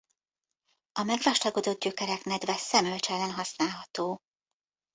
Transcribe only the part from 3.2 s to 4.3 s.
használható.